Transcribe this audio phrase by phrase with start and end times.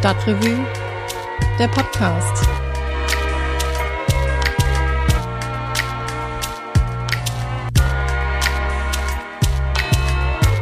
[0.00, 0.64] Stadtrevue,
[1.58, 2.48] der Podcast.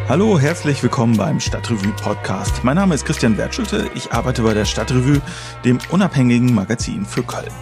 [0.09, 2.65] Hallo, herzlich willkommen beim Stadtrevue Podcast.
[2.65, 3.89] Mein Name ist Christian Wertschulte.
[3.95, 5.23] Ich arbeite bei der Stadtrevue,
[5.65, 7.53] dem unabhängigen Magazin für Köln.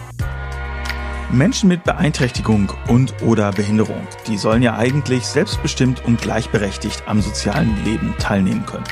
[1.31, 7.83] Menschen mit Beeinträchtigung und oder Behinderung, die sollen ja eigentlich selbstbestimmt und gleichberechtigt am sozialen
[7.85, 8.85] Leben teilnehmen können.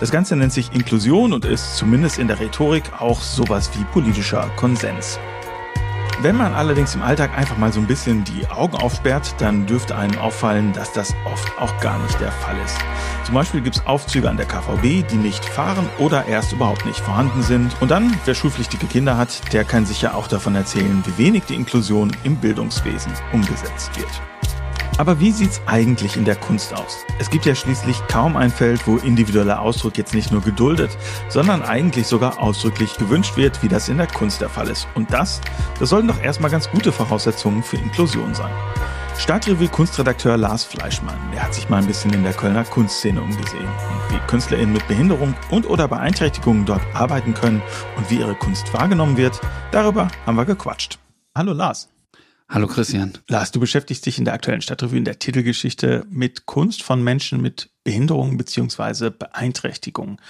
[0.00, 4.50] Das Ganze nennt sich Inklusion und ist zumindest in der Rhetorik auch sowas wie politischer
[4.56, 5.18] Konsens.
[6.20, 9.96] Wenn man allerdings im Alltag einfach mal so ein bisschen die Augen aufsperrt, dann dürfte
[9.96, 12.78] einem auffallen, dass das oft auch gar nicht der Fall ist.
[13.24, 17.00] Zum Beispiel gibt es Aufzüge an der KVB, die nicht fahren oder erst überhaupt nicht
[17.00, 17.76] vorhanden sind.
[17.80, 21.54] Und dann, wer schulpflichtige Kinder hat, der kann sicher auch davon erzählen, wie wenig die
[21.54, 24.20] Inklusion im Bildungswesen umgesetzt wird.
[24.96, 26.98] Aber wie sieht's eigentlich in der Kunst aus?
[27.18, 30.96] Es gibt ja schließlich kaum ein Feld, wo individueller Ausdruck jetzt nicht nur geduldet,
[31.28, 34.86] sondern eigentlich sogar ausdrücklich gewünscht wird, wie das in der Kunst der Fall ist.
[34.94, 35.40] Und das,
[35.78, 38.52] das sollten doch erstmal ganz gute Voraussetzungen für Inklusion sein.
[39.18, 43.64] Stadtrevue Kunstredakteur Lars Fleischmann, der hat sich mal ein bisschen in der Kölner Kunstszene umgesehen
[43.64, 47.62] und wie KünstlerInnen mit Behinderung und oder Beeinträchtigungen dort arbeiten können
[47.96, 49.40] und wie ihre Kunst wahrgenommen wird,
[49.70, 50.98] darüber haben wir gequatscht.
[51.34, 51.93] Hallo Lars.
[52.48, 53.12] Hallo Christian.
[53.26, 57.40] Lars, du beschäftigst dich in der aktuellen Stadtrevue in der Titelgeschichte mit Kunst von Menschen
[57.40, 60.20] mit Behinderungen beziehungsweise Beeinträchtigungen.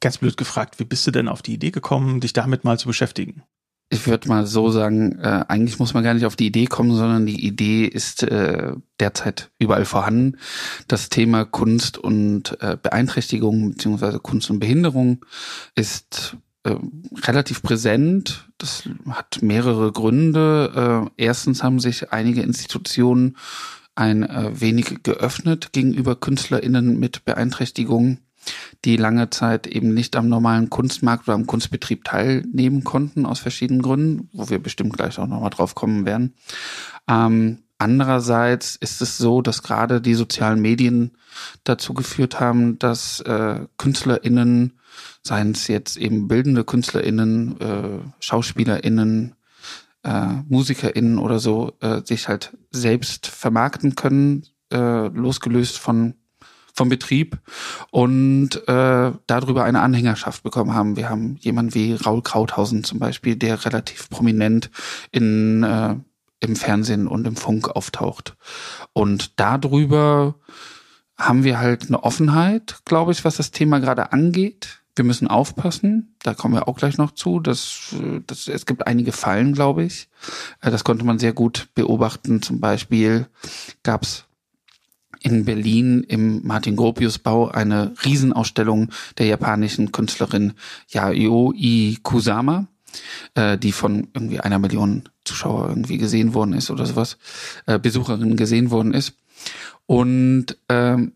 [0.00, 2.88] Ganz blöd gefragt, wie bist du denn auf die Idee gekommen, dich damit mal zu
[2.88, 3.44] beschäftigen?
[3.92, 6.94] Ich würde mal so sagen, äh, eigentlich muss man gar nicht auf die Idee kommen,
[6.94, 10.36] sondern die Idee ist äh, derzeit überall vorhanden.
[10.86, 15.24] Das Thema Kunst und äh, Beeinträchtigung beziehungsweise Kunst und Behinderung
[15.74, 16.74] ist äh,
[17.22, 18.48] relativ präsent.
[18.58, 21.08] Das hat mehrere Gründe.
[21.16, 23.36] Äh, erstens haben sich einige Institutionen
[23.94, 28.20] ein äh, wenig geöffnet gegenüber KünstlerInnen mit Beeinträchtigungen,
[28.84, 33.82] die lange Zeit eben nicht am normalen Kunstmarkt oder am Kunstbetrieb teilnehmen konnten, aus verschiedenen
[33.82, 36.34] Gründen, wo wir bestimmt gleich auch nochmal drauf kommen werden.
[37.08, 41.12] Ähm, andererseits ist es so, dass gerade die sozialen Medien
[41.64, 44.74] dazu geführt haben, dass äh, KünstlerInnen
[45.22, 49.34] seien es jetzt eben bildende KünstlerInnen, äh, SchauspielerInnen,
[50.02, 56.14] äh, MusikerInnen oder so, äh, sich halt selbst vermarkten können, äh, losgelöst von
[56.72, 57.38] vom Betrieb
[57.90, 60.96] und äh, darüber eine Anhängerschaft bekommen haben.
[60.96, 64.70] Wir haben jemanden wie Raul Krauthausen zum Beispiel, der relativ prominent
[65.10, 65.96] in äh,
[66.40, 68.36] im Fernsehen und im Funk auftaucht.
[68.92, 70.34] Und darüber
[71.16, 74.79] haben wir halt eine Offenheit, glaube ich, was das Thema gerade angeht.
[74.96, 77.40] Wir müssen aufpassen, da kommen wir auch gleich noch zu.
[77.40, 77.94] dass,
[78.26, 80.08] dass es gibt einige Fallen, glaube ich.
[80.60, 82.42] Äh, das konnte man sehr gut beobachten.
[82.42, 83.26] Zum Beispiel
[83.82, 84.24] gab es
[85.20, 90.54] in Berlin im Martin Gropius Bau eine Riesenausstellung der japanischen Künstlerin
[90.88, 92.66] Yayoi Kusama,
[93.34, 97.18] äh, die von irgendwie einer Million Zuschauer irgendwie gesehen worden ist oder sowas,
[97.66, 99.14] äh, Besucherinnen gesehen worden ist.
[99.86, 101.12] Und ähm,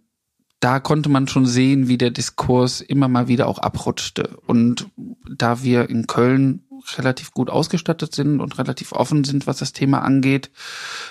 [0.64, 4.38] da konnte man schon sehen, wie der Diskurs immer mal wieder auch abrutschte.
[4.47, 4.88] Und
[5.30, 6.64] da wir in Köln
[6.97, 10.50] relativ gut ausgestattet sind und relativ offen sind, was das Thema angeht,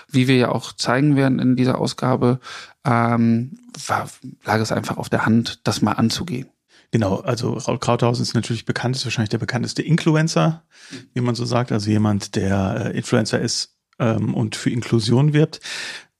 [0.10, 2.40] wie wir ja auch zeigen werden in dieser Ausgabe,
[2.84, 4.10] ähm, war,
[4.44, 6.48] lag es einfach auf der Hand, das mal anzugehen.
[6.90, 10.64] Genau, also Raul Krauthausen ist natürlich bekannt, ist wahrscheinlich der bekannteste Influencer,
[11.14, 15.60] wie man so sagt, also jemand, der äh, Influencer ist ähm, und für Inklusion wirbt.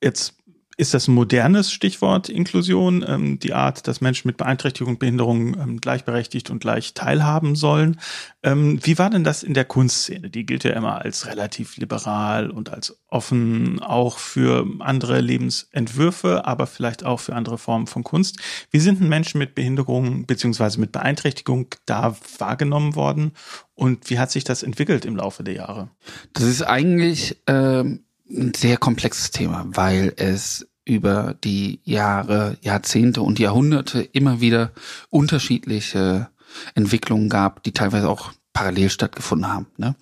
[0.00, 0.34] Jetzt
[0.76, 5.58] ist das ein modernes Stichwort Inklusion, ähm, die Art, dass Menschen mit Beeinträchtigung und Behinderung
[5.58, 8.00] ähm, gleichberechtigt und gleich teilhaben sollen.
[8.42, 10.30] Ähm, wie war denn das in der Kunstszene?
[10.30, 16.66] Die gilt ja immer als relativ liberal und als offen auch für andere Lebensentwürfe, aber
[16.66, 18.38] vielleicht auch für andere Formen von Kunst.
[18.70, 23.32] Wie sind denn Menschen mit Behinderung beziehungsweise mit Beeinträchtigung da wahrgenommen worden
[23.74, 25.90] und wie hat sich das entwickelt im Laufe der Jahre?
[26.32, 33.38] Das ist eigentlich ähm ein sehr komplexes Thema, weil es über die Jahre, Jahrzehnte und
[33.38, 34.72] Jahrhunderte immer wieder
[35.10, 36.28] unterschiedliche
[36.74, 39.66] Entwicklungen gab, die teilweise auch parallel stattgefunden haben.
[39.76, 39.94] Ne?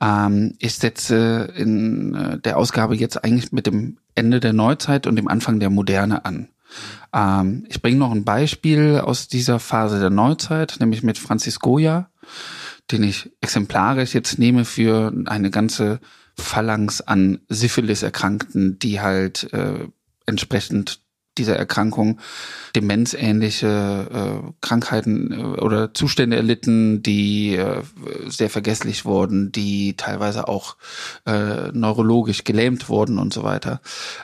[0.00, 5.16] Ähm, ich setze in äh, der Ausgabe jetzt eigentlich mit dem Ende der Neuzeit und
[5.16, 6.48] dem Anfang der Moderne an.
[7.12, 12.08] Ähm, ich bringe noch ein Beispiel aus dieser Phase der Neuzeit, nämlich mit Francis Goya,
[12.90, 16.00] den ich exemplarisch jetzt nehme für eine ganze
[16.36, 19.88] Phalanx an Syphilis-Erkrankten, die halt äh,
[20.26, 21.00] entsprechend
[21.38, 22.20] dieser Erkrankung
[22.76, 27.82] demenzähnliche äh, Krankheiten äh, oder Zustände erlitten, die äh,
[28.26, 30.76] sehr vergesslich wurden, die teilweise auch
[31.26, 33.80] äh, neurologisch gelähmt wurden und so weiter.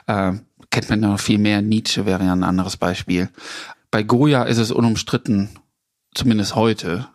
[0.07, 0.33] Äh,
[0.69, 1.61] kennt man noch viel mehr.
[1.61, 3.29] Nietzsche wäre ja ein anderes Beispiel.
[3.89, 5.49] Bei Goya ist es unumstritten,
[6.15, 7.07] zumindest heute,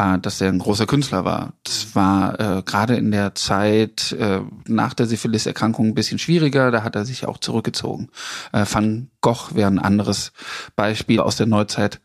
[0.00, 1.52] äh, dass er ein großer Künstler war.
[1.64, 6.82] Das war äh, gerade in der Zeit äh, nach der Syphilis-Erkrankung ein bisschen schwieriger, da
[6.82, 8.08] hat er sich auch zurückgezogen.
[8.52, 10.32] Äh, Van Gogh wäre ein anderes
[10.76, 12.00] Beispiel aus der Neuzeit,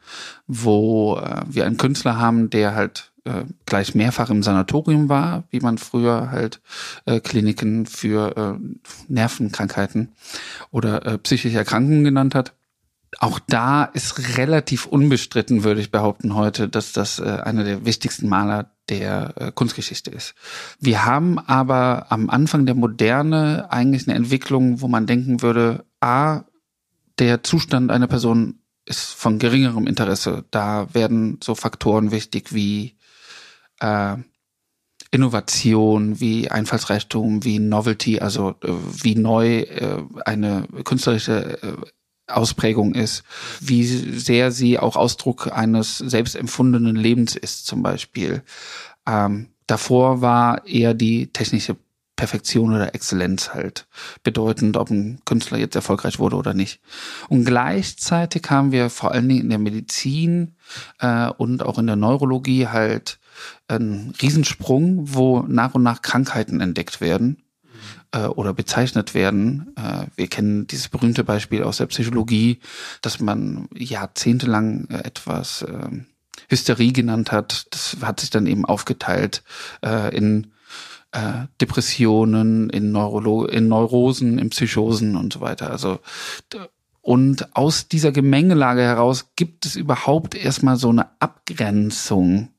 [0.48, 5.62] wo äh, wir einen Künstler haben, der halt äh, gleich mehrfach im Sanatorium war, wie
[5.62, 6.62] man früher halt
[7.06, 8.76] äh, Kliniken für äh,
[9.08, 10.14] Nervenkrankheiten
[10.72, 12.54] oder äh, psychische Erkrankungen genannt hat
[13.20, 18.28] auch da ist relativ unbestritten, würde ich behaupten heute, dass das äh, einer der wichtigsten
[18.28, 20.36] Maler der äh, Kunstgeschichte ist.
[20.80, 26.44] Wir haben aber am Anfang der Moderne eigentlich eine Entwicklung, wo man denken würde, a,
[27.20, 30.46] der Zustand einer Person ist von geringerem Interesse.
[30.52, 32.98] Da werden so Faktoren wichtig wie
[33.80, 34.18] äh,
[35.12, 38.72] Innovation, wie Einfallsreichtum, wie Novelty, also äh,
[39.02, 41.74] wie neu äh, eine künstlerische äh,
[42.28, 43.24] Ausprägung ist,
[43.60, 48.44] wie sehr sie auch Ausdruck eines selbstempfundenen Lebens ist, zum Beispiel.
[49.08, 51.78] Ähm, davor war eher die technische
[52.16, 53.88] Perfektion oder Exzellenz halt
[54.24, 56.80] bedeutend, ob ein Künstler jetzt erfolgreich wurde oder nicht.
[57.28, 60.56] Und gleichzeitig haben wir vor allen Dingen in der Medizin
[61.00, 63.20] äh, und auch in der Neurologie halt
[63.68, 67.45] einen Riesensprung, wo nach und nach Krankheiten entdeckt werden
[68.16, 69.74] äh, oder bezeichnet werden.
[69.76, 72.60] Äh, wir kennen dieses berühmte Beispiel aus der Psychologie,
[73.02, 75.90] dass man jahrzehntelang äh, etwas äh,
[76.48, 77.68] Hysterie genannt hat.
[77.72, 79.44] Das hat sich dann eben aufgeteilt
[80.12, 80.52] in
[81.62, 85.72] Depressionen, in, Neurolo in Neurosen, in Psychosen und so weiter.
[85.72, 86.00] Also
[87.02, 92.50] und aus dieser Gemengelage heraus gibt es überhaupt erstmal so eine Abgrenzung,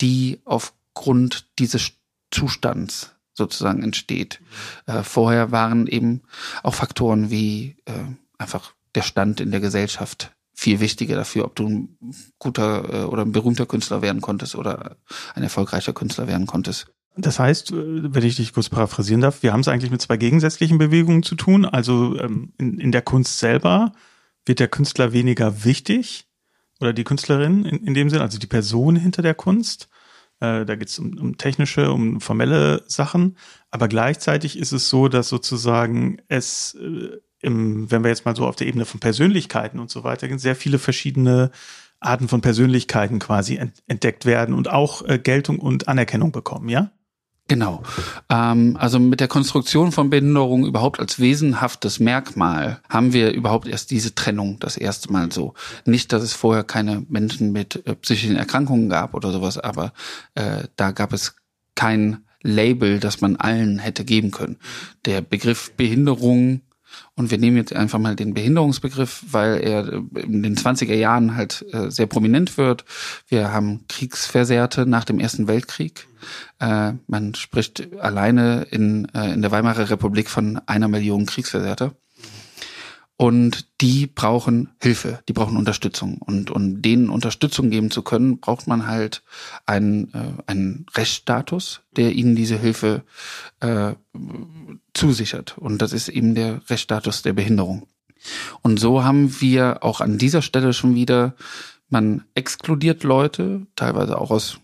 [0.00, 1.92] die aufgrund dieses
[2.30, 4.40] Zustands sozusagen entsteht.
[4.86, 6.22] Äh, vorher waren eben
[6.62, 7.92] auch Faktoren wie äh,
[8.36, 11.98] einfach der Stand in der Gesellschaft viel wichtiger dafür, ob du ein
[12.38, 14.96] guter äh, oder ein berühmter Künstler werden konntest oder
[15.34, 16.88] ein erfolgreicher Künstler werden konntest.
[17.16, 20.16] Das heißt, äh, wenn ich dich kurz paraphrasieren darf, wir haben es eigentlich mit zwei
[20.16, 21.64] gegensätzlichen Bewegungen zu tun.
[21.64, 23.92] Also ähm, in, in der Kunst selber
[24.46, 26.26] wird der Künstler weniger wichtig
[26.80, 29.88] oder die Künstlerin in, in dem Sinn, also die Person hinter der Kunst.
[30.40, 33.36] Äh, da geht es um, um technische, um formelle Sachen.
[33.70, 38.46] Aber gleichzeitig ist es so, dass sozusagen es äh, im, wenn wir jetzt mal so
[38.46, 41.50] auf der Ebene von Persönlichkeiten und so weiter gehen, sehr viele verschiedene
[42.00, 46.90] Arten von Persönlichkeiten quasi entdeckt werden und auch äh, Geltung und Anerkennung bekommen, ja?
[47.48, 47.82] Genau.
[48.28, 53.90] Ähm, also mit der Konstruktion von Behinderung überhaupt als wesenhaftes Merkmal haben wir überhaupt erst
[53.90, 55.54] diese Trennung das erste Mal so.
[55.86, 59.94] Nicht, dass es vorher keine Menschen mit äh, psychischen Erkrankungen gab oder sowas, aber
[60.34, 61.36] äh, da gab es
[61.74, 64.58] kein Label, das man allen hätte geben können.
[65.06, 66.60] Der Begriff Behinderung
[67.14, 71.64] und wir nehmen jetzt einfach mal den Behinderungsbegriff, weil er in den 20er Jahren halt
[71.72, 72.84] äh, sehr prominent wird.
[73.28, 76.06] Wir haben Kriegsversehrte nach dem Ersten Weltkrieg.
[76.60, 81.94] Äh, man spricht alleine in, äh, in der Weimarer Republik von einer Million Kriegsversehrte.
[83.20, 86.18] Und die brauchen Hilfe, die brauchen Unterstützung.
[86.18, 89.24] Und um denen Unterstützung geben zu können, braucht man halt
[89.66, 93.02] einen, äh, einen Rechtsstatus, der ihnen diese Hilfe
[93.58, 93.94] äh,
[94.94, 95.58] zusichert.
[95.58, 97.88] Und das ist eben der Rechtsstatus der Behinderung.
[98.62, 101.34] Und so haben wir auch an dieser Stelle schon wieder,
[101.88, 104.60] man exkludiert Leute, teilweise auch aus,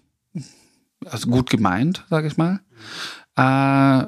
[1.06, 2.60] also gut gemeint, sage ich mal,
[3.36, 4.06] äh,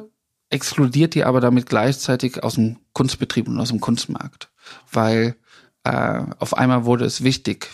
[0.50, 4.50] exkludiert die aber damit gleichzeitig aus dem Kunstbetrieb und aus dem Kunstmarkt.
[4.90, 5.36] Weil
[5.84, 7.68] äh, auf einmal wurde es wichtig,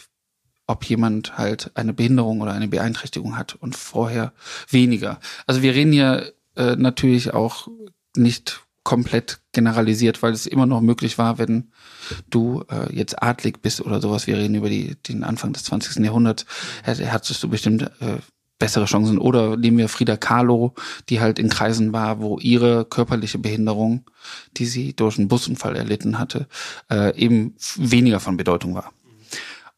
[0.67, 4.33] ob jemand halt eine Behinderung oder eine Beeinträchtigung hat und vorher
[4.71, 5.21] weniger.
[5.47, 7.69] Also wir reden hier äh, natürlich auch
[8.17, 11.71] nicht komplett generalisiert, weil es immer noch möglich war, wenn
[12.31, 14.27] du äh, jetzt adlig bist oder sowas.
[14.27, 16.05] Wir reden über die, den Anfang des 20.
[16.05, 16.47] Jahrhunderts.
[16.85, 18.19] Hattest du bestimmt äh,
[18.63, 19.19] bessere Chancen.
[19.19, 20.75] Oder nehmen wir Frida Kahlo,
[21.09, 24.05] die halt in Kreisen war, wo ihre körperliche Behinderung,
[24.57, 26.47] die sie durch einen Busunfall erlitten hatte,
[26.89, 28.93] äh, eben weniger von Bedeutung war.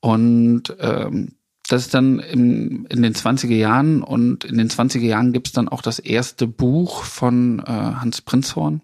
[0.00, 1.32] Und ähm,
[1.66, 5.54] das ist dann im, in den 20er Jahren und in den 20er Jahren gibt es
[5.54, 8.82] dann auch das erste Buch von äh, Hans Prinzhorn,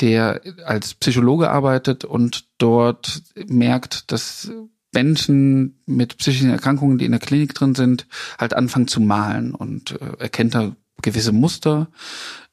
[0.00, 4.52] der als Psychologe arbeitet und dort merkt, dass
[4.96, 8.06] Menschen mit psychischen Erkrankungen, die in der Klinik drin sind,
[8.38, 11.88] halt anfangen zu malen und äh, erkennt da gewisse Muster,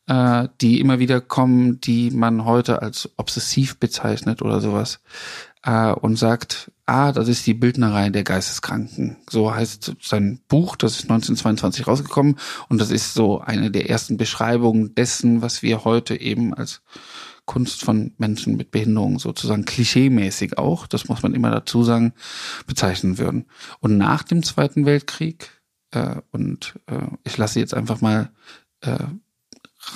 [0.08, 5.00] äh, die immer wieder kommen, die man heute als obsessiv bezeichnet oder sowas
[5.64, 9.16] äh, und sagt, ah, das ist die Bildnerei der Geisteskranken.
[9.30, 12.36] So heißt sein Buch, das ist 1922 rausgekommen
[12.68, 16.82] und das ist so eine der ersten Beschreibungen dessen, was wir heute eben als
[17.46, 22.14] Kunst von Menschen mit Behinderung sozusagen klischeemäßig auch, das muss man immer dazu sagen,
[22.68, 23.46] bezeichnen würden.
[23.80, 25.50] Und nach dem Zweiten Weltkrieg
[25.92, 28.32] äh, und äh, ich lasse jetzt einfach mal
[28.82, 28.98] äh,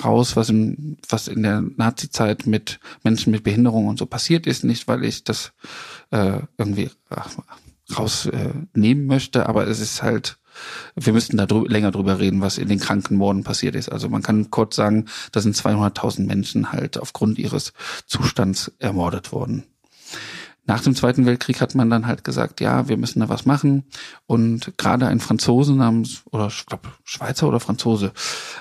[0.04, 4.64] raus, was in, was in der Nazi-Zeit mit Menschen mit Behinderung und so passiert ist,
[4.64, 5.52] nicht weil ich das
[6.10, 6.90] äh, irgendwie
[7.96, 10.38] rausnehmen äh, möchte, aber es ist halt,
[10.94, 13.90] wir müssten da drü länger drüber reden, was in den Krankenmorden passiert ist.
[13.90, 17.72] Also man kann kurz sagen, da sind 200.000 Menschen halt aufgrund ihres
[18.06, 19.64] Zustands ermordet worden.
[20.68, 23.84] Nach dem Zweiten Weltkrieg hat man dann halt gesagt, ja, wir müssen da was machen.
[24.26, 28.12] Und gerade ein Franzose namens, oder ich glaube Schweizer oder Franzose,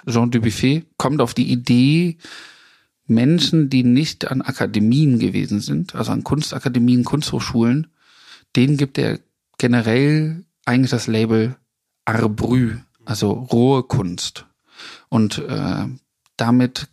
[0.08, 2.18] Jean Dubuffet, kommt auf die Idee,
[3.08, 7.88] Menschen, die nicht an Akademien gewesen sind, also an Kunstakademien, Kunsthochschulen,
[8.56, 9.20] denen gibt er
[9.58, 11.58] generell eigentlich das Label
[12.08, 14.46] Art Brü, also rohe Kunst.
[15.10, 15.86] Und äh,
[16.38, 16.88] damit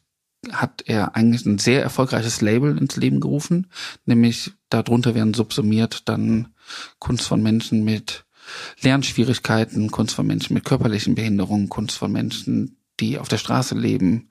[0.52, 3.68] hat er eigentlich ein sehr erfolgreiches Label ins Leben gerufen,
[4.04, 6.54] nämlich darunter werden subsumiert dann
[6.98, 8.24] Kunst von Menschen mit
[8.80, 14.28] Lernschwierigkeiten, Kunst von Menschen mit körperlichen Behinderungen, Kunst von Menschen, die auf der Straße leben,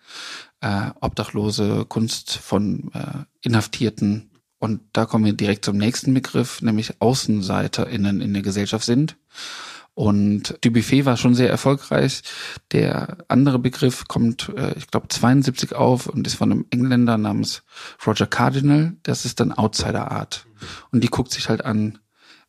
[0.62, 4.30] äh, Obdachlose, Kunst von äh, Inhaftierten.
[4.60, 9.18] Und da kommen wir direkt zum nächsten Begriff, nämlich AußenseiterInnen in der Gesellschaft sind.
[9.95, 12.23] Und Dubuffet war schon sehr erfolgreich.
[12.71, 17.63] Der andere Begriff kommt, äh, ich glaube, 72 auf und ist von einem Engländer namens
[18.05, 18.95] Roger Cardinal.
[19.03, 20.47] Das ist dann Outsider Art.
[20.91, 22.00] Und die guckt sich halt an,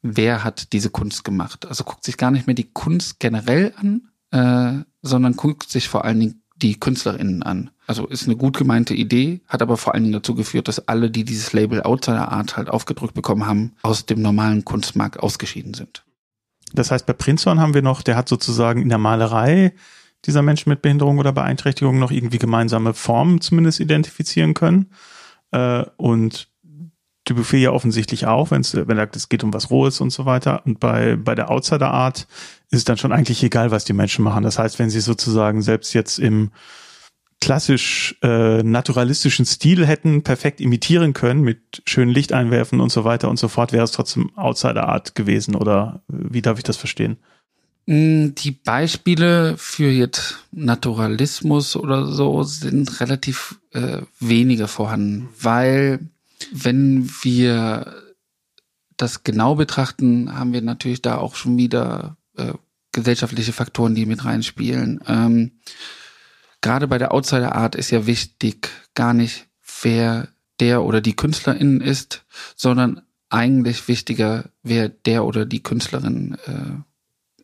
[0.01, 1.67] wer hat diese Kunst gemacht.
[1.67, 6.05] Also guckt sich gar nicht mehr die Kunst generell an, äh, sondern guckt sich vor
[6.05, 7.71] allen Dingen die KünstlerInnen an.
[7.87, 11.11] Also ist eine gut gemeinte Idee, hat aber vor allen Dingen dazu geführt, dass alle,
[11.11, 16.05] die dieses Label Outsider Art halt aufgedrückt bekommen haben, aus dem normalen Kunstmarkt ausgeschieden sind.
[16.75, 19.73] Das heißt, bei Prinzhorn haben wir noch, der hat sozusagen in der Malerei
[20.25, 24.91] dieser Menschen mit Behinderung oder Beeinträchtigung noch irgendwie gemeinsame Formen zumindest identifizieren können.
[25.53, 26.49] Äh, und
[27.25, 30.63] Dubuffet ja offensichtlich auch, wenn es, wenn es geht um was Rohes und so weiter.
[30.67, 32.27] Und bei, bei der Outsider Art
[32.71, 34.43] ist es dann schon eigentlich egal, was die Menschen machen.
[34.43, 36.51] Das heißt, wenn sie sozusagen selbst jetzt im
[37.41, 43.39] klassisch äh, naturalistischen Stil hätten perfekt imitieren können mit schönen Lichteinwerfen und so weiter und
[43.39, 47.19] so fort, wäre es trotzdem Outsider Art gewesen oder wie darf ich das verstehen?
[47.87, 56.01] Mm, die Beispiele für jetzt Naturalismus oder so sind relativ äh, wenige vorhanden, weil
[56.53, 57.95] wenn wir
[58.97, 62.53] das genau betrachten, haben wir natürlich da auch schon wieder äh,
[62.93, 65.01] gesellschaftliche Faktoren, die mit reinspielen.
[65.07, 65.53] Ähm,
[66.65, 69.47] gerade bei der Outsider Art ist ja wichtig gar nicht,
[69.83, 70.29] wer
[70.61, 72.25] der oder die Künstlerin ist,
[72.57, 76.81] sondern eigentlich wichtiger, wer der oder die Künstlerin äh,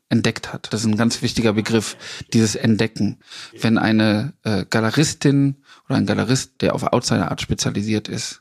[0.08, 0.72] entdeckt hat.
[0.72, 1.98] Das ist ein ganz wichtiger Begriff,
[2.32, 3.18] dieses Entdecken.
[3.60, 8.40] Wenn eine äh, Galeristin oder ein Galerist, der auf Outsider Art spezialisiert ist,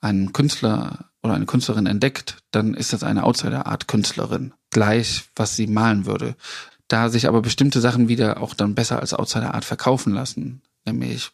[0.00, 4.54] einen Künstler oder eine Künstlerin entdeckt, dann ist das eine Outsider Art Künstlerin.
[4.70, 6.36] Gleich, was sie malen würde
[6.88, 11.30] da sich aber bestimmte Sachen wieder auch dann besser als Outsider Art verkaufen lassen, nämlich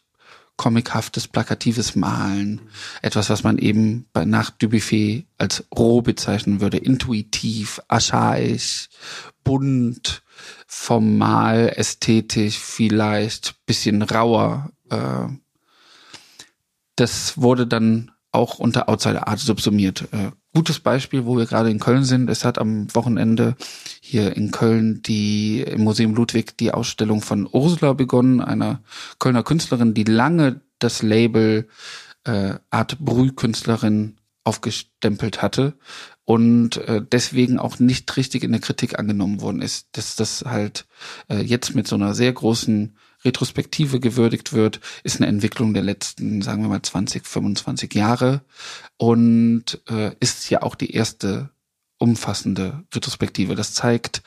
[0.57, 2.61] comichaftes, plakatives Malen,
[3.01, 8.89] etwas, was man eben bei Nacht du Buffet als roh bezeichnen würde, intuitiv, archaisch,
[9.43, 10.21] bunt,
[10.67, 14.71] formal, ästhetisch, vielleicht bisschen rauer.
[14.89, 15.27] Äh,
[16.95, 20.07] das wurde dann auch unter Outsider Art subsumiert.
[20.55, 22.29] Gutes Beispiel, wo wir gerade in Köln sind.
[22.29, 23.55] Es hat am Wochenende
[24.01, 28.83] hier in Köln die im Museum Ludwig die Ausstellung von Ursula begonnen, einer
[29.17, 31.67] Kölner Künstlerin, die lange das Label
[32.25, 35.73] äh, Art Brüh-Künstlerin aufgestempelt hatte
[36.23, 40.85] und äh, deswegen auch nicht richtig in der Kritik angenommen worden ist, dass das halt
[41.29, 46.41] äh, jetzt mit so einer sehr großen Retrospektive gewürdigt wird, ist eine Entwicklung der letzten,
[46.41, 48.41] sagen wir mal, 20, 25 Jahre
[48.97, 51.49] und äh, ist ja auch die erste
[51.97, 53.55] umfassende Retrospektive.
[53.55, 54.23] Das zeigt,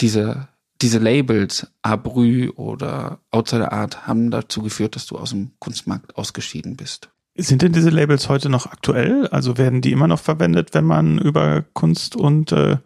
[0.00, 0.48] diese,
[0.82, 6.76] diese Labels, Abrü oder Outsider Art, haben dazu geführt, dass du aus dem Kunstmarkt ausgeschieden
[6.76, 7.10] bist.
[7.42, 9.26] Sind denn diese Labels heute noch aktuell?
[9.28, 12.76] Also werden die immer noch verwendet, wenn man über Kunst und äh,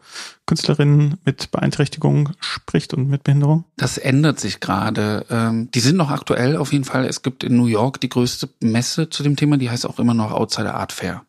[0.46, 3.64] Künstlerinnen mit Beeinträchtigung spricht und mit Behinderung?
[3.76, 5.26] Das ändert sich gerade.
[5.30, 7.04] Ähm, die sind noch aktuell auf jeden Fall.
[7.04, 10.14] Es gibt in New York die größte Messe zu dem Thema, die heißt auch immer
[10.14, 11.22] noch Outsider Art Fair.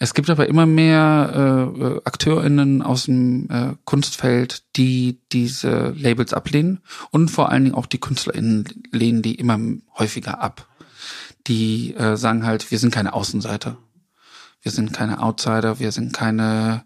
[0.00, 6.80] Es gibt aber immer mehr äh, AkteurInnen aus dem äh, Kunstfeld, die diese Labels ablehnen
[7.10, 9.58] und vor allen Dingen auch die KünstlerInnen lehnen die immer
[9.98, 10.67] häufiger ab
[11.46, 13.78] die äh, sagen halt, wir sind keine Außenseiter.
[14.60, 16.84] Wir sind keine Outsider, wir sind keine,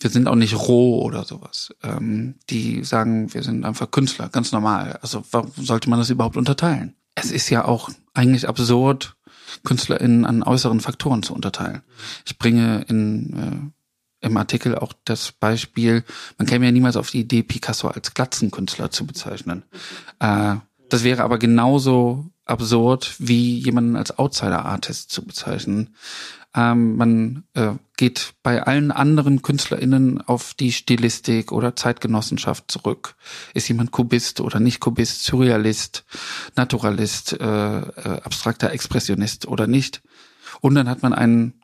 [0.00, 1.70] wir sind auch nicht roh oder sowas.
[1.82, 4.98] Ähm, die sagen, wir sind einfach Künstler, ganz normal.
[5.02, 6.94] Also warum sollte man das überhaupt unterteilen?
[7.14, 9.16] Es ist ja auch eigentlich absurd,
[9.64, 11.82] KünstlerInnen an äußeren Faktoren zu unterteilen.
[12.26, 13.72] Ich bringe in
[14.20, 16.04] im Artikel auch das Beispiel,
[16.38, 19.64] man käme ja niemals auf die Idee, Picasso als Glatzenkünstler zu bezeichnen.
[20.18, 20.56] Äh,
[20.88, 25.94] das wäre aber genauso absurd, wie jemanden als Outsider-Artist zu bezeichnen.
[26.54, 33.14] Ähm, man äh, geht bei allen anderen KünstlerInnen auf die Stilistik oder Zeitgenossenschaft zurück.
[33.52, 36.04] Ist jemand Kubist oder nicht Kubist, Surrealist,
[36.54, 37.44] Naturalist, äh,
[37.80, 40.02] äh, abstrakter Expressionist oder nicht.
[40.62, 41.60] Und dann hat man einen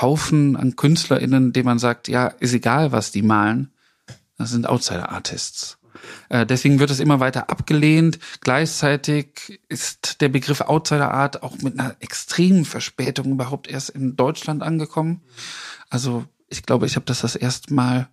[0.00, 3.72] Haufen an KünstlerInnen, dem man sagt, ja, ist egal, was die malen.
[4.38, 5.77] Das sind Outsider-Artists.
[6.28, 8.18] Äh, deswegen wird es immer weiter abgelehnt.
[8.40, 14.62] Gleichzeitig ist der Begriff Outsider Art auch mit einer extremen Verspätung überhaupt erst in Deutschland
[14.62, 15.22] angekommen.
[15.90, 18.08] Also ich glaube, ich habe das das erste Mal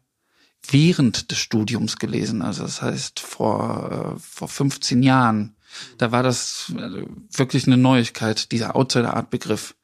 [0.70, 2.42] während des Studiums gelesen.
[2.42, 5.56] Also das heißt vor, äh, vor 15 Jahren.
[5.98, 9.75] Da war das äh, wirklich eine Neuigkeit, dieser Outsider Art Begriff.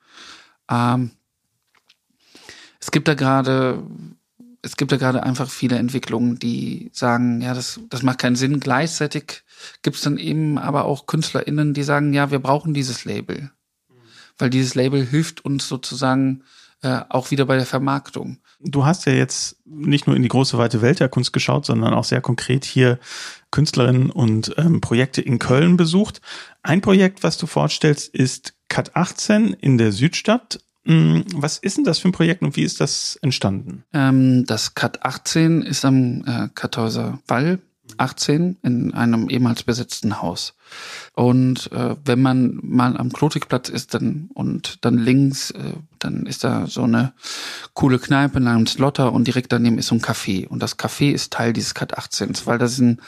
[0.69, 1.11] Ähm,
[2.79, 3.83] es gibt da gerade
[4.61, 8.59] es gibt ja gerade einfach viele Entwicklungen, die sagen, ja, das, das macht keinen Sinn.
[8.59, 9.43] Gleichzeitig
[9.81, 13.51] gibt es dann eben aber auch KünstlerInnen, die sagen, ja, wir brauchen dieses Label.
[14.37, 16.43] Weil dieses Label hilft uns sozusagen
[16.83, 18.37] äh, auch wieder bei der Vermarktung.
[18.59, 21.93] Du hast ja jetzt nicht nur in die große weite Welt der Kunst geschaut, sondern
[21.93, 22.99] auch sehr konkret hier
[23.49, 26.21] Künstlerinnen und ähm, Projekte in Köln besucht.
[26.61, 31.99] Ein Projekt, was du vorstellst, ist Cut 18 in der Südstadt was ist denn das
[31.99, 33.83] für ein Projekt und wie ist das entstanden?
[33.93, 37.59] Ähm, das Cut 18 ist am äh, Kartäuser Wall
[37.97, 40.55] 18 in einem ehemals besetzten Haus.
[41.13, 46.43] Und äh, wenn man mal am Klotikplatz ist dann und dann links, äh, dann ist
[46.43, 47.13] da so eine
[47.73, 50.47] coole Kneipe namens Lotter und direkt daneben ist so ein Café.
[50.47, 53.01] Und das Café ist Teil dieses Cut 18, weil das ist ein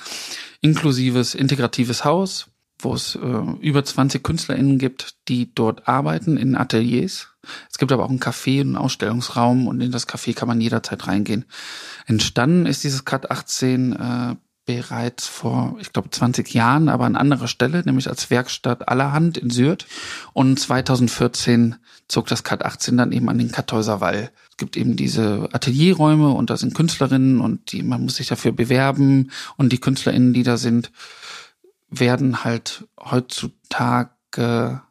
[0.61, 2.47] inklusives, integratives Haus
[2.79, 3.19] wo es äh,
[3.61, 7.29] über 20 KünstlerInnen gibt, die dort arbeiten in Ateliers.
[7.69, 10.61] Es gibt aber auch ein Café und einen Ausstellungsraum und in das Café kann man
[10.61, 11.45] jederzeit reingehen.
[12.05, 17.47] Entstanden ist dieses Cut 18 äh, bereits vor, ich glaube, 20 Jahren, aber an anderer
[17.47, 19.85] Stelle, nämlich als Werkstatt allerhand in Sürth.
[20.31, 21.75] Und 2014
[22.07, 24.31] zog das Cut 18 dann eben an den Kartäuser Wall.
[24.49, 28.53] Es gibt eben diese Atelierräume und da sind Künstlerinnen und die, man muss sich dafür
[28.53, 30.91] bewerben und die KünstlerInnen, die da sind,
[31.89, 34.81] werden halt heutzutage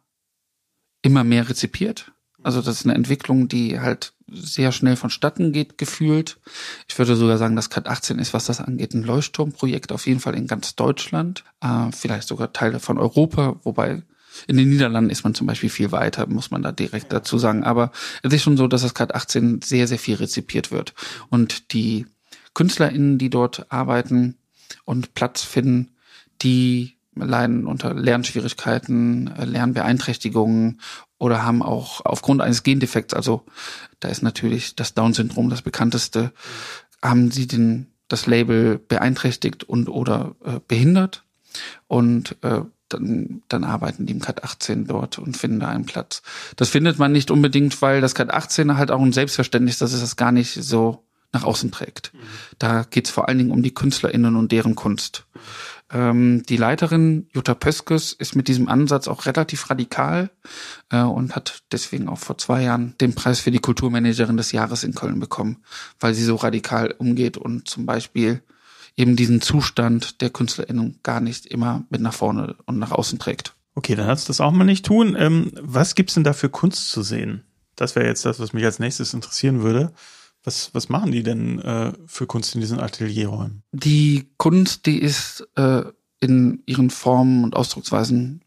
[1.01, 2.12] immer mehr rezipiert.
[2.43, 6.39] Also das ist eine Entwicklung, die halt sehr schnell vonstatten geht, gefühlt.
[6.87, 10.19] Ich würde sogar sagen, dass Cat 18 ist, was das angeht, ein Leuchtturmprojekt, auf jeden
[10.19, 14.03] Fall in ganz Deutschland, äh, vielleicht sogar Teile von Europa, wobei
[14.47, 17.63] in den Niederlanden ist man zum Beispiel viel weiter, muss man da direkt dazu sagen.
[17.63, 17.91] Aber
[18.23, 20.93] es ist schon so, dass das Cat 18 sehr, sehr viel rezipiert wird.
[21.29, 22.07] Und die
[22.53, 24.37] KünstlerInnen, die dort arbeiten
[24.85, 25.91] und Platz finden,
[26.41, 30.81] die leiden unter Lernschwierigkeiten, äh, Lernbeeinträchtigungen
[31.23, 33.45] oder haben auch aufgrund eines Gendefekts, also
[34.01, 36.33] da ist natürlich das Down-Syndrom das bekannteste,
[37.01, 41.23] haben sie den, das Label beeinträchtigt und oder äh, behindert
[41.87, 42.59] und äh,
[42.89, 46.23] dann, dann arbeiten die im Cat 18 dort und finden da einen Platz.
[46.57, 50.01] Das findet man nicht unbedingt, weil das Cat 18 halt auch ein Selbstverständnis, dass es
[50.01, 52.13] das gar nicht so nach außen trägt.
[52.13, 52.17] Mhm.
[52.59, 55.25] Da geht es vor allen Dingen um die KünstlerInnen und deren Kunst.
[55.93, 60.31] Ähm, die Leiterin Jutta Pöskes ist mit diesem Ansatz auch relativ radikal
[60.89, 64.83] äh, und hat deswegen auch vor zwei Jahren den Preis für die Kulturmanagerin des Jahres
[64.83, 65.63] in Köln bekommen,
[65.99, 68.41] weil sie so radikal umgeht und zum Beispiel
[68.97, 73.55] eben diesen Zustand der KünstlerInnen gar nicht immer mit nach vorne und nach außen trägt.
[73.75, 75.15] Okay, dann hat's das auch mal nicht tun.
[75.17, 77.43] Ähm, was gibt's denn da für Kunst zu sehen?
[77.75, 79.93] Das wäre jetzt das, was mich als nächstes interessieren würde.
[80.43, 83.63] Was, was machen die denn äh, für Kunst in diesen Atelierräumen?
[83.71, 85.83] Die Kunst, die ist äh,
[86.19, 88.43] in ihren Formen und Ausdrucksweisen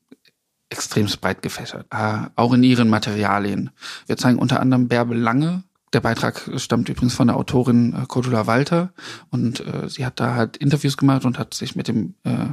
[0.68, 3.70] extrem breit gefächert, äh, auch in ihren Materialien.
[4.06, 5.62] Wir zeigen unter anderem Bärbel Lange.
[5.92, 8.92] Der Beitrag stammt übrigens von der Autorin äh, Cordula Walter
[9.30, 12.48] und äh, sie hat da halt Interviews gemacht und hat sich mit dem äh,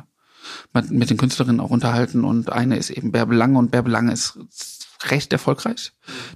[0.73, 4.37] mit den Künstlerinnen auch unterhalten und eine ist eben Bärbel Lange und Bärbel Lange ist
[5.11, 5.93] recht erfolgreich.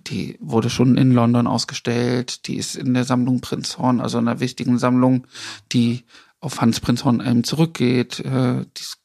[0.08, 2.48] Die wurde schon in London ausgestellt.
[2.48, 5.28] Die ist in der Sammlung Prinzhorn, also einer wichtigen Sammlung,
[5.72, 6.06] die
[6.40, 8.20] auf Hans Prinzhorn eben zurückgeht.
[8.20, 8.98] Äh, die ist,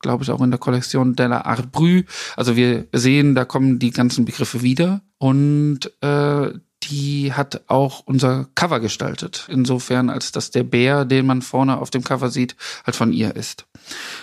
[0.00, 2.04] glaube ich, auch in der Kollektion Della Art Brü.
[2.36, 5.02] Also wir sehen, da kommen die ganzen Begriffe wieder.
[5.18, 6.52] Und äh,
[6.84, 9.46] die hat auch unser Cover gestaltet.
[9.50, 13.36] Insofern, als dass der Bär, den man vorne auf dem Cover sieht, halt von ihr
[13.36, 13.66] ist.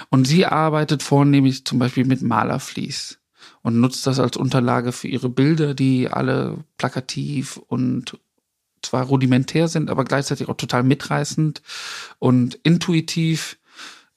[0.10, 3.19] Und sie arbeitet vornehmlich zum Beispiel mit Malerflies
[3.62, 8.20] und nutzt das als Unterlage für ihre Bilder, die alle plakativ und
[8.82, 11.62] zwar rudimentär sind, aber gleichzeitig auch total mitreißend
[12.20, 13.58] und intuitiv.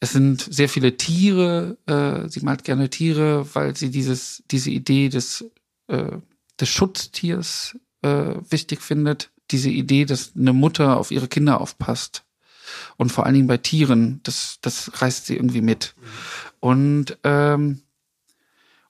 [0.01, 1.77] Es sind sehr viele Tiere.
[1.87, 5.45] Äh, sie malt gerne Tiere, weil sie dieses diese Idee des
[5.89, 6.19] äh,
[6.61, 9.31] des Schutztiers äh, wichtig findet.
[9.51, 12.25] diese Idee, dass eine Mutter auf ihre Kinder aufpasst
[12.97, 15.95] und vor allen Dingen bei Tieren, das, das reißt sie irgendwie mit.
[16.61, 17.83] Und, ähm,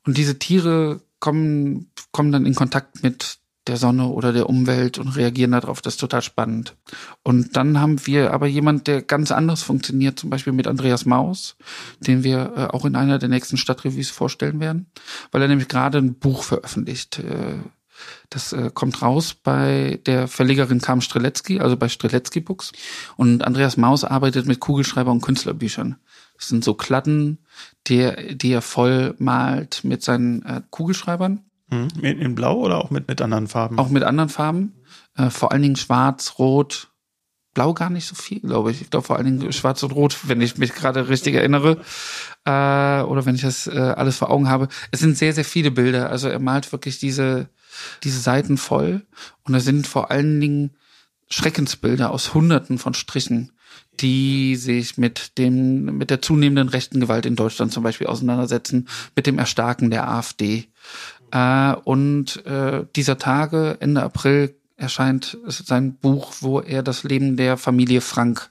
[0.06, 5.16] und diese Tiere kommen, kommen dann in Kontakt mit der Sonne oder der Umwelt und
[5.16, 5.82] reagieren darauf.
[5.82, 6.76] Das ist total spannend.
[7.22, 11.56] Und dann haben wir aber jemand, der ganz anders funktioniert, zum Beispiel mit Andreas Maus,
[12.00, 14.90] den wir äh, auch in einer der nächsten Stadtrevues vorstellen werden,
[15.30, 17.18] weil er nämlich gerade ein Buch veröffentlicht.
[17.18, 17.58] Äh,
[18.30, 22.72] das äh, kommt raus bei der Verlegerin Kam Streletzky, also bei Streletzky Books.
[23.16, 25.96] Und Andreas Maus arbeitet mit Kugelschreiber und Künstlerbüchern.
[26.40, 27.38] Das sind so Kladden,
[27.86, 31.44] die, die er voll malt mit seinen äh, Kugelschreibern.
[31.68, 31.88] Mhm.
[32.02, 33.78] In Blau oder auch mit, mit anderen Farben?
[33.78, 34.72] Auch mit anderen Farben.
[35.16, 36.90] Äh, vor allen Dingen schwarz, rot,
[37.52, 38.80] blau gar nicht so viel, glaube ich.
[38.80, 41.82] Ich glaube vor allen Dingen schwarz und rot, wenn ich mich gerade richtig erinnere.
[42.46, 44.68] Äh, oder wenn ich das äh, alles vor Augen habe.
[44.92, 46.08] Es sind sehr, sehr viele Bilder.
[46.08, 47.50] Also er malt wirklich diese,
[48.02, 49.06] diese Seiten voll.
[49.42, 50.70] Und da sind vor allen Dingen
[51.30, 53.52] Schreckensbilder aus Hunderten von Strichen,
[54.00, 59.26] die sich mit dem, mit der zunehmenden rechten Gewalt in Deutschland zum Beispiel auseinandersetzen, mit
[59.26, 60.66] dem Erstarken der AfD.
[61.30, 67.56] Äh, und äh, dieser Tage, Ende April, erscheint sein Buch, wo er das Leben der
[67.58, 68.50] Familie Frank,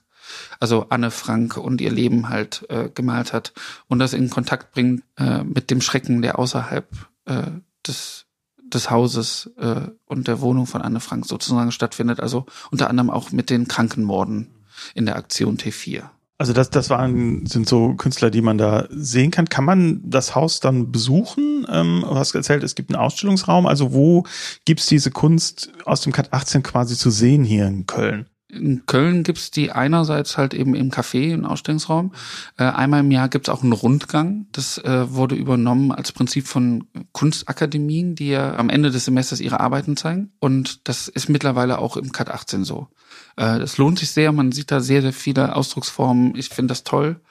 [0.60, 3.54] also Anne Frank und ihr Leben halt äh, gemalt hat
[3.88, 6.88] und das in Kontakt bringt äh, mit dem Schrecken, der außerhalb
[7.26, 7.48] äh,
[7.86, 8.28] des
[8.74, 13.32] des Hauses äh, und der Wohnung von Anne Frank sozusagen stattfindet, also unter anderem auch
[13.32, 14.50] mit den Krankenmorden
[14.94, 16.04] in der Aktion T4.
[16.40, 19.50] Also das, das waren, sind so Künstler, die man da sehen kann.
[19.50, 21.68] Kann man das Haus dann besuchen?
[21.70, 23.66] Ähm, du hast erzählt, es gibt einen Ausstellungsraum.
[23.66, 24.24] Also wo
[24.64, 28.30] gibt's diese Kunst aus dem Kat 18 quasi zu sehen hier in Köln?
[28.52, 32.14] In Köln gibt's die einerseits halt eben im Café, im Ausstellungsraum.
[32.58, 34.48] Äh, einmal im Jahr gibt's auch einen Rundgang.
[34.52, 39.60] Das äh, wurde übernommen als Prinzip von Kunstakademien, die ja am Ende des Semesters ihre
[39.60, 40.32] Arbeiten zeigen.
[40.40, 42.88] Und das ist mittlerweile auch im Kat 18 so.
[43.36, 44.32] Äh, das lohnt sich sehr.
[44.32, 46.36] Man sieht da sehr, sehr viele Ausdrucksformen.
[46.36, 47.22] Ich finde das toll.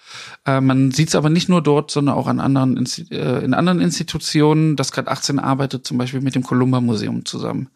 [0.46, 3.80] Äh, man sieht es aber nicht nur dort, sondern auch an anderen äh, in anderen
[3.80, 4.76] Institutionen.
[4.76, 7.68] Das Grad 18 arbeitet zum Beispiel mit dem Columba Museum zusammen.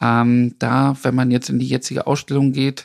[0.00, 2.79] Ähm, da, wenn man jetzt in die jetzige Ausstellung geht,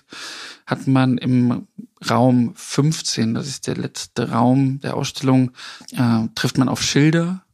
[0.65, 1.67] hat man im
[2.10, 5.51] Raum 15, das ist der letzte Raum der Ausstellung,
[5.91, 7.45] äh, trifft man auf Schilder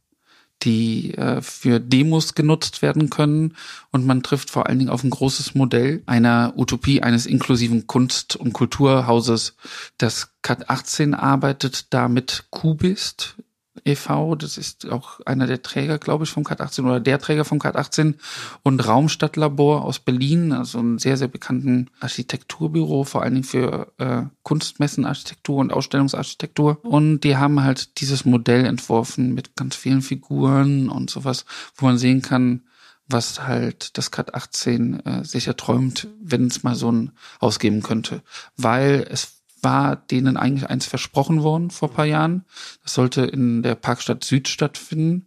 [0.64, 3.56] die äh, für Demos genutzt werden können.
[3.90, 8.36] Und man trifft vor allen Dingen auf ein großes Modell einer Utopie eines inklusiven Kunst-
[8.36, 9.56] und Kulturhauses.
[9.98, 13.36] Das CAT 18 arbeitet da mit Kubist,
[13.84, 17.44] e.V., das ist auch einer der Träger, glaube ich, vom CAT 18 oder der Träger
[17.44, 18.16] vom CAT 18
[18.62, 24.22] und Raumstadtlabor aus Berlin, also ein sehr, sehr bekannten Architekturbüro, vor allen Dingen für äh,
[24.42, 26.78] Kunstmessenarchitektur und Ausstellungsarchitektur.
[26.84, 31.44] Und die haben halt dieses Modell entworfen mit ganz vielen Figuren und sowas,
[31.76, 32.62] wo man sehen kann,
[33.08, 38.22] was halt das CAT 18 äh, sich erträumt, wenn es mal so ein ausgeben könnte.
[38.56, 42.44] Weil es war denen eigentlich eins versprochen worden vor paar Jahren.
[42.82, 45.26] Das sollte in der Parkstadt Süd stattfinden.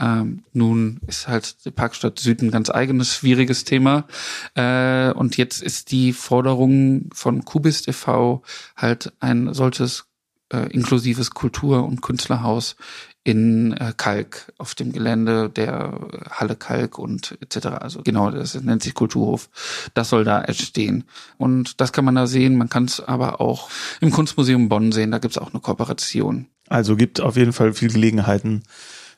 [0.00, 4.06] Ähm, nun ist halt die Parkstadt Süd ein ganz eigenes, schwieriges Thema.
[4.54, 8.42] Äh, und jetzt ist die Forderung von Kubist e.V.
[8.76, 10.06] halt ein solches
[10.52, 12.76] äh, inklusives Kultur- und Künstlerhaus
[13.24, 15.98] in äh, Kalk auf dem Gelände der
[16.30, 17.66] Halle Kalk und etc.
[17.66, 19.48] Also genau, das nennt sich Kulturhof.
[19.94, 21.04] Das soll da entstehen.
[21.38, 22.56] Und das kann man da sehen.
[22.56, 25.10] Man kann es aber auch im Kunstmuseum Bonn sehen.
[25.10, 26.46] Da gibt es auch eine Kooperation.
[26.68, 28.62] Also gibt auf jeden Fall viel Gelegenheiten,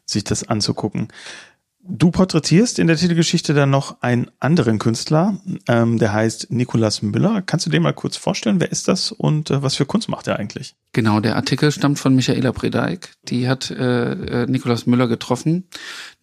[0.04, 1.08] sich das anzugucken.
[1.88, 7.42] Du porträtierst in der Titelgeschichte dann noch einen anderen Künstler, ähm, der heißt Nikolas Müller.
[7.42, 10.26] Kannst du dir mal kurz vorstellen, wer ist das und äh, was für Kunst macht
[10.26, 10.74] er eigentlich?
[10.92, 13.12] Genau, der Artikel stammt von Michaela Predeik.
[13.28, 15.68] Die hat äh, äh, Nikolaus Müller getroffen.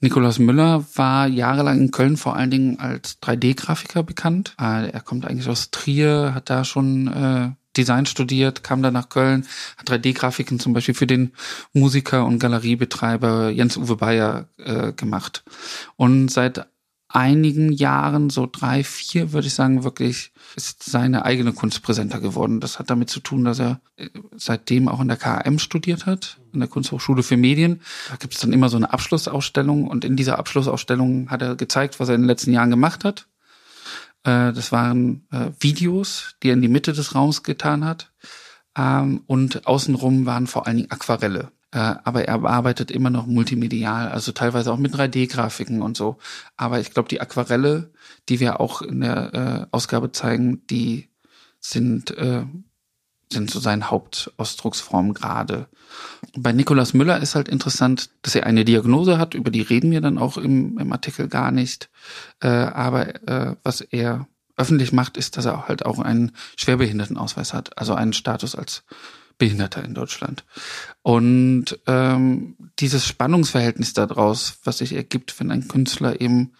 [0.02, 4.56] Nikolaus Müller war jahrelang in Köln vor allen Dingen als 3D-Grafiker bekannt.
[4.60, 9.10] Äh, er kommt eigentlich aus Trier, hat da schon äh, Design studiert, kam dann nach
[9.10, 9.46] Köln,
[9.78, 11.34] hat 3D-Grafiken zum Beispiel für den
[11.74, 15.44] Musiker und Galeriebetreiber Jens-Uwe Bayer äh, gemacht.
[15.96, 16.68] Und seit
[17.14, 22.60] einigen Jahren, so drei, vier, würde ich sagen, wirklich ist seine eigene Kunst präsenter geworden.
[22.60, 26.40] Das hat damit zu tun, dass er äh, seitdem auch in der KM studiert hat,
[26.54, 27.82] in der Kunsthochschule für Medien.
[28.10, 32.00] Da gibt es dann immer so eine Abschlussausstellung und in dieser Abschlussausstellung hat er gezeigt,
[32.00, 33.28] was er in den letzten Jahren gemacht hat.
[34.24, 38.12] Äh, das waren äh, Videos, die er in die Mitte des Raums getan hat.
[38.78, 41.52] Ähm, und außenrum waren vor allen Dingen Aquarelle.
[41.72, 46.18] Äh, aber er arbeitet immer noch multimedial, also teilweise auch mit 3D-Grafiken und so.
[46.58, 47.92] Aber ich glaube, die Aquarelle,
[48.30, 51.10] die wir auch in der Ausgabe zeigen, die
[51.60, 52.16] sind
[53.34, 55.68] sind so seine Hauptausdrucksform gerade.
[56.38, 60.02] Bei Nikolaus Müller ist halt interessant, dass er eine Diagnose hat, über die reden wir
[60.02, 61.90] dann auch im, im Artikel gar nicht.
[62.42, 67.78] Äh, aber äh, was er öffentlich macht, ist, dass er halt auch einen Schwerbehindertenausweis hat,
[67.78, 68.84] also einen Status als
[69.38, 70.46] Behinderter in Deutschland.
[71.02, 76.54] Und ähm, dieses Spannungsverhältnis daraus, was sich ergibt, wenn ein Künstler eben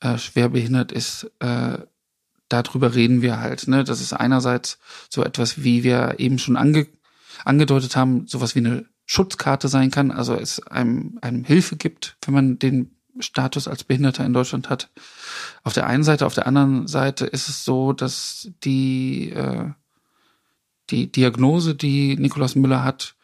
[0.00, 1.78] äh, schwer behindert ist, äh,
[2.48, 3.68] darüber reden wir halt.
[3.68, 3.84] Ne?
[3.84, 6.86] Das ist einerseits so etwas, wie wir eben schon ange
[7.44, 12.34] angedeutet haben, sowas wie eine Schutzkarte sein kann, also es einem, einem Hilfe gibt, wenn
[12.34, 14.90] man den Status als Behinderter in Deutschland hat.
[15.62, 19.70] Auf der einen Seite, auf der anderen Seite ist es so, dass die äh,
[20.90, 23.14] die Diagnose, die Nikolaus Müller hat,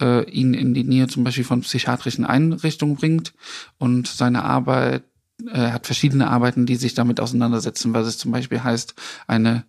[0.00, 3.32] äh, ihn in die Nähe zum Beispiel von psychiatrischen Einrichtungen bringt
[3.78, 5.04] und seine Arbeit,
[5.50, 8.94] er hat verschiedene Arbeiten, die sich damit auseinandersetzen, was es zum Beispiel heißt,
[9.26, 9.64] eine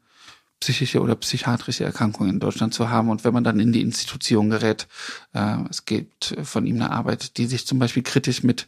[0.59, 3.09] psychische oder psychiatrische Erkrankung in Deutschland zu haben.
[3.09, 4.87] Und wenn man dann in die Institution gerät,
[5.33, 8.67] äh, es gibt von ihm eine Arbeit, die sich zum Beispiel kritisch mit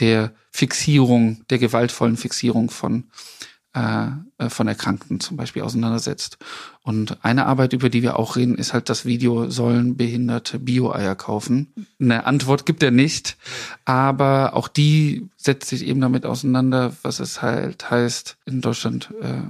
[0.00, 6.38] der Fixierung, der gewaltvollen Fixierung von äh, äh, von Erkrankten zum Beispiel auseinandersetzt.
[6.82, 11.14] Und eine Arbeit, über die wir auch reden, ist halt das Video, sollen Behinderte Bio-Eier
[11.14, 11.72] kaufen?
[12.00, 13.36] Eine Antwort gibt er nicht,
[13.84, 19.42] aber auch die setzt sich eben damit auseinander, was es halt heißt, in Deutschland äh,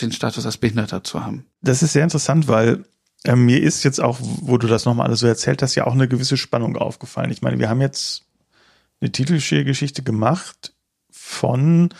[0.00, 1.44] den Status als Behinderter zu haben.
[1.60, 2.84] Das ist sehr interessant, weil
[3.24, 5.92] äh, mir ist jetzt auch, wo du das nochmal alles so erzählt hast, ja auch
[5.92, 7.30] eine gewisse Spannung aufgefallen.
[7.30, 8.24] Ich meine, wir haben jetzt
[9.00, 10.72] eine Titelgeschichte gemacht
[11.10, 11.90] von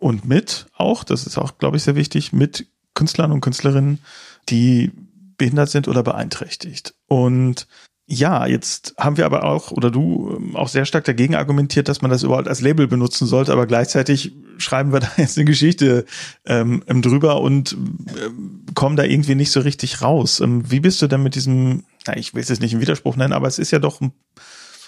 [0.00, 4.00] und mit auch, das ist auch, glaube ich, sehr wichtig, mit Künstlern und Künstlerinnen,
[4.48, 4.90] die
[5.36, 6.94] behindert sind oder beeinträchtigt.
[7.06, 7.66] Und
[8.06, 12.02] ja, jetzt haben wir aber auch, oder du ähm, auch sehr stark dagegen argumentiert, dass
[12.02, 16.06] man das überhaupt als Label benutzen sollte, aber gleichzeitig schreiben wir da jetzt eine Geschichte
[16.44, 20.40] ähm, drüber und ähm, kommen da irgendwie nicht so richtig raus.
[20.40, 23.16] Ähm, wie bist du denn mit diesem, na, ich will es jetzt nicht im Widerspruch
[23.16, 24.12] nennen, aber es ist ja doch ein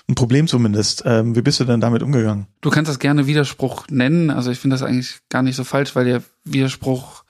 [0.09, 1.03] ein Problem zumindest.
[1.07, 2.47] Ähm, wie bist du denn damit umgegangen?
[2.61, 4.31] Du kannst das gerne Widerspruch nennen.
[4.31, 7.25] Also ich finde das eigentlich gar nicht so falsch, weil der Widerspruch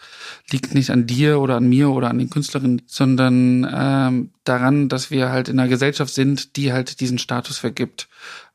[0.50, 5.10] liegt nicht an dir oder an mir oder an den Künstlerinnen, sondern ähm, daran, dass
[5.10, 8.08] wir halt in einer Gesellschaft sind, die halt diesen Status vergibt.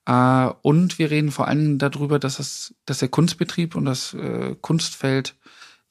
[0.06, 4.56] Äh, und wir reden vor Dingen darüber, dass, das, dass der Kunstbetrieb und das äh,
[4.62, 5.36] Kunstfeld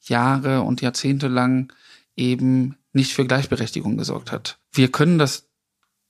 [0.01, 1.71] Jahre und Jahrzehnte lang
[2.15, 4.59] eben nicht für Gleichberechtigung gesorgt hat.
[4.71, 5.47] Wir können das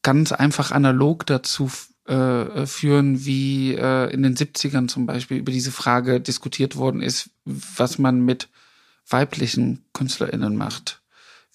[0.04, 1.70] ganz einfach analog dazu
[2.08, 7.30] äh, führen, wie äh, in den 70ern zum Beispiel über diese Frage diskutiert worden ist,
[7.46, 8.50] was man mit
[9.10, 11.02] weiblichen KünstlerInnen macht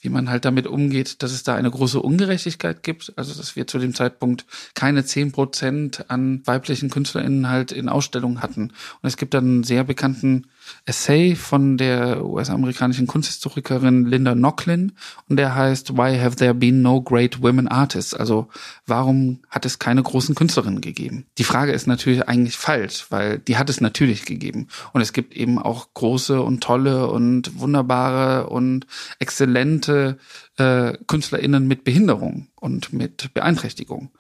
[0.03, 3.69] wie man halt damit umgeht, dass es da eine große Ungerechtigkeit gibt, also dass wir
[3.69, 8.73] zu dem Zeitpunkt keine zehn Prozent an weiblichen KünstlerInnen halt in Ausstellungen hatten.
[9.01, 10.49] Und es gibt dann einen sehr bekannten
[10.85, 14.93] Essay von der US-amerikanischen Kunsthistorikerin Linda Nochlin
[15.29, 18.15] und der heißt Why have there been no great women artists?
[18.15, 18.49] Also
[18.87, 21.27] warum hat es keine großen Künstlerinnen gegeben?
[21.39, 24.69] Die Frage ist natürlich eigentlich falsch, weil die hat es natürlich gegeben.
[24.93, 28.87] Und es gibt eben auch große und tolle und wunderbare und
[29.19, 30.19] exzellente
[30.57, 34.11] äh, KünstlerInnen mit Behinderung und mit Beeinträchtigung.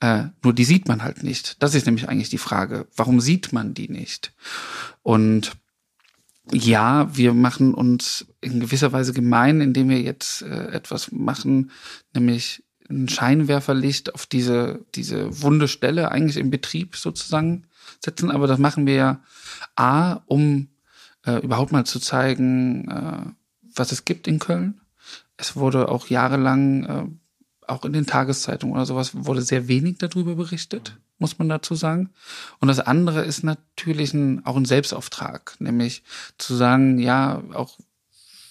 [0.00, 1.62] Äh, nur die sieht man halt nicht.
[1.62, 2.86] Das ist nämlich eigentlich die Frage.
[2.96, 4.32] Warum sieht man die nicht?
[5.02, 5.52] Und
[6.52, 11.70] ja, wir machen uns in gewisser Weise gemein, indem wir jetzt äh, etwas machen,
[12.14, 17.66] nämlich ein Scheinwerferlicht auf diese, diese wunde Stelle eigentlich im Betrieb sozusagen
[18.02, 18.30] setzen.
[18.30, 19.20] Aber das machen wir ja
[19.76, 20.68] A, um
[21.26, 23.30] äh, überhaupt mal zu zeigen, äh,
[23.74, 24.80] was es gibt in Köln.
[25.36, 27.04] Es wurde auch jahrelang, äh,
[27.66, 32.10] auch in den Tageszeitungen oder sowas, wurde sehr wenig darüber berichtet muss man dazu sagen.
[32.60, 36.02] Und das andere ist natürlich ein, auch ein Selbstauftrag, nämlich
[36.38, 37.78] zu sagen, ja, auch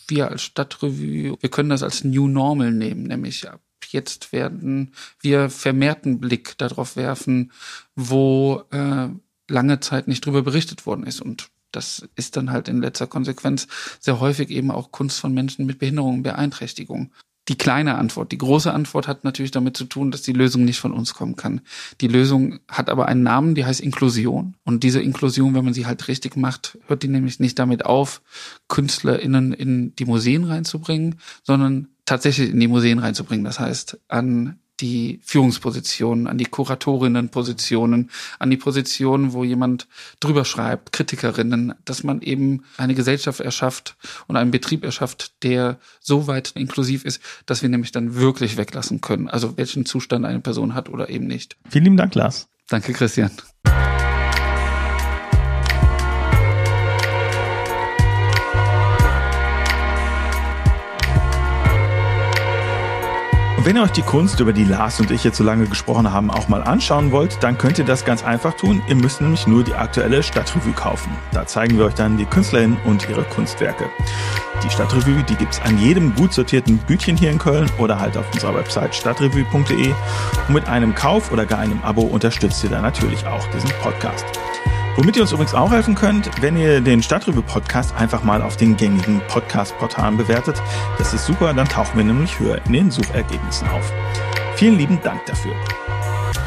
[0.08, 5.50] wir als Stadtrevue, wir können das als New Normal nehmen, nämlich ab jetzt werden wir
[5.50, 7.52] vermehrten Blick darauf werfen,
[7.96, 9.08] wo äh,
[9.48, 11.22] lange Zeit nicht drüber berichtet worden ist.
[11.22, 13.68] Und das ist dann halt in letzter Konsequenz
[14.00, 17.12] sehr häufig eben auch Kunst von Menschen mit Behinderungen, Beeinträchtigung
[17.48, 18.32] die kleine Antwort.
[18.32, 21.36] Die große Antwort hat natürlich damit zu tun, dass die Lösung nicht von uns kommen
[21.36, 21.62] kann.
[22.02, 24.56] Die Lösung hat aber einen Namen, die heißt Inklusion.
[24.66, 28.22] Und diese Inklusion, wenn man sie halt richtig macht, hört die nämlich nicht damit auf,
[28.68, 33.46] KünstlerInnen in die Museen reinzubringen, sondern tatsächlich in die Museen reinzubringen.
[33.46, 39.88] Das heißt, an die Führungspositionen, an die Kuratorinnenpositionen, an die Positionen, wo jemand
[40.20, 43.96] drüber schreibt, Kritikerinnen, dass man eben eine Gesellschaft erschafft
[44.28, 49.02] und einen Betrieb erschafft, der so weit inklusiv ist, dass wir nämlich dann wirklich weglassen
[49.02, 49.28] können.
[49.28, 51.58] Also welchen Zustand eine Person hat oder eben nicht.
[51.70, 52.48] Vielen lieben Dank, Lars.
[52.70, 53.32] Danke, Christian.
[63.68, 66.32] Wenn ihr euch die Kunst, über die Lars und ich jetzt so lange gesprochen haben,
[66.32, 68.82] auch mal anschauen wollt, dann könnt ihr das ganz einfach tun.
[68.88, 71.12] Ihr müsst nämlich nur die aktuelle Stadtrevue kaufen.
[71.34, 73.90] Da zeigen wir euch dann die Künstlerinnen und ihre Kunstwerke.
[74.64, 78.32] Die Stadtrevue, die gibt's an jedem gut sortierten Bütchen hier in Köln oder halt auf
[78.34, 79.94] unserer Website stadtrevue.de.
[80.48, 84.26] Und mit einem Kauf oder gar einem Abo unterstützt ihr dann natürlich auch diesen Podcast.
[84.98, 88.58] Womit ihr uns übrigens auch helfen könnt, wenn ihr den Stadtrevue Podcast einfach mal auf
[88.58, 90.60] den gängigen Podcast-Portalen bewertet.
[90.98, 93.94] Das ist super, dann tauchen wir nämlich höher in den Suchergebnissen auf.
[94.56, 95.54] Vielen lieben Dank dafür.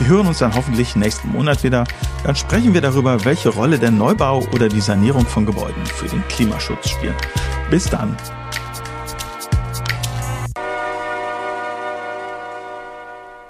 [0.01, 1.85] Wir hören uns dann hoffentlich nächsten Monat wieder.
[2.25, 6.27] Dann sprechen wir darüber, welche Rolle der Neubau oder die Sanierung von Gebäuden für den
[6.27, 7.15] Klimaschutz spielen.
[7.71, 8.17] Bis dann.